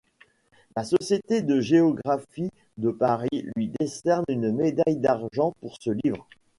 La 0.75 0.83
Société 0.83 1.43
de 1.43 1.61
géographie 1.61 2.49
de 2.77 2.89
Paris 2.89 3.45
lui 3.55 3.71
décerne 3.79 4.23
une 4.29 4.51
médaille 4.51 4.95
d'argent 4.97 5.53
pour 5.61 5.77
ce 5.79 5.91
livre. 5.91 6.27